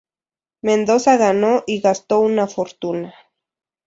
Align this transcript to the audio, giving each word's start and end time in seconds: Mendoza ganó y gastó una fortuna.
Mendoza 0.63 1.15
ganó 1.15 1.63
y 1.67 1.79
gastó 1.79 2.21
una 2.21 2.47
fortuna. 2.47 3.13